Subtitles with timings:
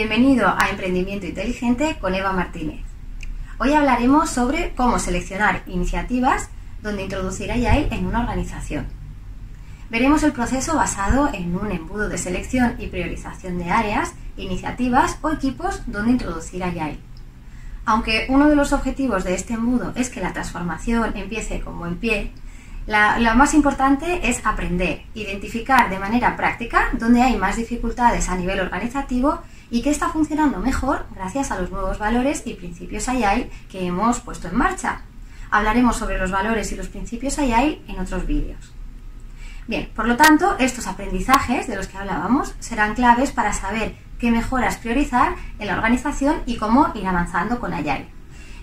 [0.00, 2.80] Bienvenido a Emprendimiento Inteligente con Eva Martínez.
[3.58, 6.48] Hoy hablaremos sobre cómo seleccionar iniciativas
[6.82, 8.86] donde introducir Agile en una organización.
[9.90, 15.32] Veremos el proceso basado en un embudo de selección y priorización de áreas, iniciativas o
[15.32, 16.98] equipos donde introducir Agile.
[17.84, 21.98] Aunque uno de los objetivos de este embudo es que la transformación empiece como en
[21.98, 22.32] pie,
[22.86, 28.60] lo más importante es aprender, identificar de manera práctica dónde hay más dificultades a nivel
[28.60, 29.40] organizativo
[29.70, 34.20] y qué está funcionando mejor gracias a los nuevos valores y principios AI que hemos
[34.20, 35.02] puesto en marcha.
[35.50, 38.72] Hablaremos sobre los valores y los principios AI en otros vídeos.
[39.66, 44.30] Bien, por lo tanto, estos aprendizajes de los que hablábamos serán claves para saber qué
[44.30, 48.08] mejoras priorizar en la organización y cómo ir avanzando con AI.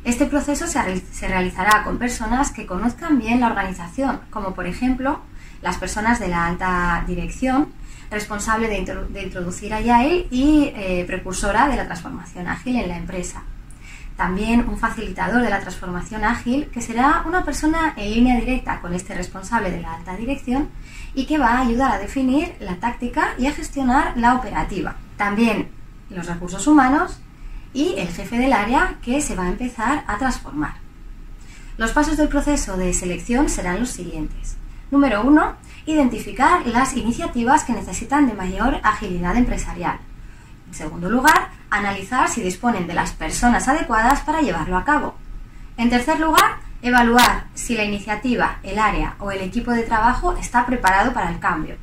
[0.08, 5.20] Este proceso se, realizará con personas que conozcan bien la organización, como por ejemplo
[5.62, 7.74] las personas de la alta dirección,
[8.10, 13.44] responsable de, introducir Agile y eh, precursora de la transformación ágil en la empresa.
[14.16, 18.94] También un facilitador de la transformación ágil, que será una persona en línea directa con
[18.94, 20.70] este responsable de la alta dirección
[21.16, 24.96] y que va a ayudar a definir la táctica y a gestionar la operativa.
[25.18, 25.68] También
[26.10, 27.20] los recursos humanos
[27.74, 30.76] y el jefe del área que se va a empezar a transformar.
[31.78, 34.58] Los pasos del proceso de selección serán los siguientes.
[34.90, 35.56] Número 1.
[35.86, 40.00] Identificar las iniciativas que necesitan de mayor agilidad empresarial.
[40.68, 45.16] En segundo lugar, analizar si disponen de las personas adecuadas para llevarlo a cabo.
[45.78, 50.66] En tercer lugar, evaluar si la iniciativa, el área o el equipo de trabajo está
[50.66, 51.76] preparado para el cambio.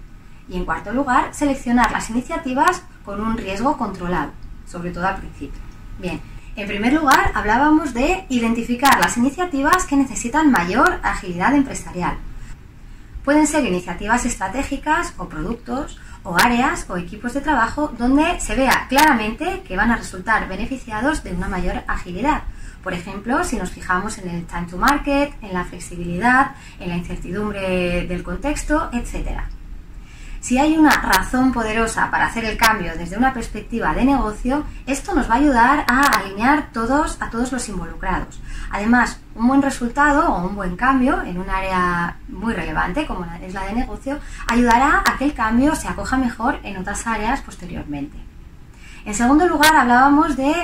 [0.48, 4.32] Y en cuarto lugar, seleccionar las iniciativas con un riesgo controlado,
[4.66, 5.60] sobre todo al principio.
[5.98, 6.20] Bien,
[6.56, 12.16] en primer lugar hablábamos de identificar las iniciativas que necesitan mayor agilidad empresarial.
[13.24, 18.86] Pueden ser iniciativas estratégicas o productos o áreas o equipos de trabajo donde se vea
[18.88, 22.42] claramente que van a resultar beneficiados de una mayor agilidad.
[22.82, 26.96] Por ejemplo, si nos fijamos en el time to market, en la flexibilidad, en la
[26.96, 29.48] incertidumbre del contexto, etcétera.
[30.44, 35.14] Si hay una razón poderosa para hacer el cambio desde una perspectiva de negocio, esto
[35.14, 38.38] nos va a ayudar a alinear todos, a todos los involucrados.
[38.70, 43.54] Además, un buen resultado o un buen cambio en un área muy relevante como es
[43.54, 48.18] la de negocio ayudará a que el cambio se acoja mejor en otras áreas posteriormente.
[49.06, 50.54] En segundo lugar, hablábamos de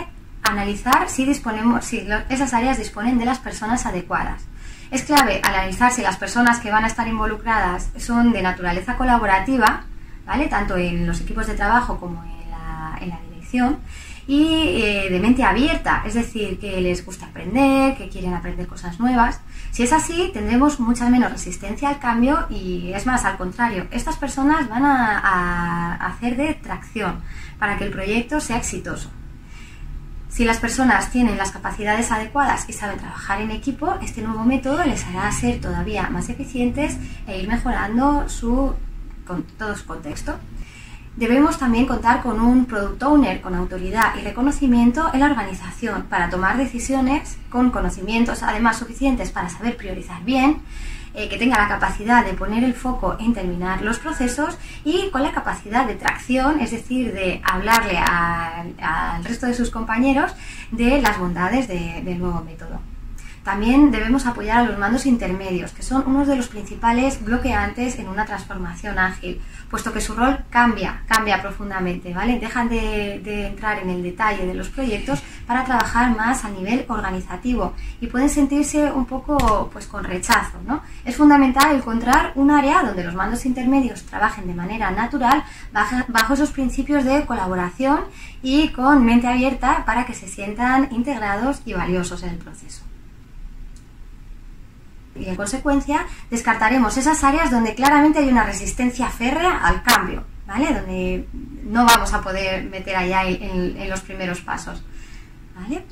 [0.42, 4.42] analizar si, disponemos, si esas áreas disponen de las personas adecuadas.
[4.91, 9.84] Es clave analizar si las personas que van a estar involucradas son de naturaleza colaborativa,
[10.27, 10.49] ¿vale?
[10.49, 13.78] tanto en los equipos de trabajo como en la, dirección,
[14.27, 18.99] y eh, de mente abierta, es decir, que les gusta aprender, que quieren aprender cosas
[18.99, 19.41] nuevas.
[19.71, 24.17] Si es así, tendremos mucha menos resistencia al cambio y es más, al contrario, estas
[24.17, 27.22] personas van a hacer de tracción
[27.59, 29.11] para que el proyecto sea exitoso.
[30.30, 34.84] Si las personas tienen las capacidades adecuadas y saben trabajar en equipo, este nuevo método
[34.84, 36.96] les hará ser todavía más eficientes
[37.26, 38.72] e ir mejorando su,
[39.58, 40.36] todo su contexto.
[41.16, 46.31] Debemos también contar con un product owner con autoridad y reconocimiento en la organización para
[46.31, 50.62] tomar decisiones con conocimientos además suficientes para saber priorizar bien,
[51.12, 55.25] eh, que tenga la capacidad de poner el foco en terminar los procesos y con
[55.25, 60.32] la capacidad de tracción, es decir, de hablarle al resto de sus compañeros
[60.71, 62.81] de las bondades del nuevo método.
[63.45, 68.09] También debemos apoyar a los mandos intermedios, que son uno de los principales bloqueantes en
[68.09, 69.41] una transformación ágil,
[69.71, 72.39] puesto que su rol cambia, cambia profundamente, ¿vale?
[72.39, 77.75] Dejan de, entrar en el detalle de los proyectos para trabajar más a nivel organizativo
[78.01, 80.83] y pueden sentirse un poco pues con rechazo, ¿no?
[81.05, 85.45] Es fundamental encontrar un área donde los mandos intermedios trabajen de manera natural
[86.09, 88.01] bajo esos principios de colaboración
[88.43, 92.90] y con mente abierta para que se sientan integrados y valiosos en el proceso
[95.20, 100.72] y en consecuencia descartaremos esas áreas donde claramente hay una resistencia férrea al cambio, ¿vale?
[100.72, 101.27] Donde
[101.65, 104.83] no vamos a poder meter allá en, los primeros pasos,
[105.54, 105.84] ¿vale?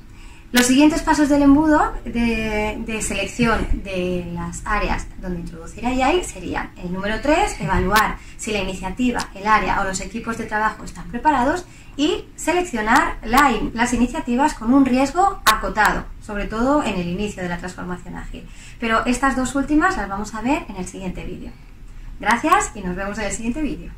[0.50, 6.91] Los siguientes pasos del embudo de, selección de las áreas donde introducir AI serían el
[6.91, 11.67] número 3, evaluar si la iniciativa, el área o los equipos de trabajo están preparados
[11.99, 17.59] y seleccionar las iniciativas con un riesgo acotado, sobre todo en el inicio de la
[17.59, 18.49] transformación ágil.
[18.81, 21.53] Pero estas dos últimas las vamos a ver en el siguiente vídeo.
[22.21, 23.93] Gracias y nos vemos en el siguiente vídeo.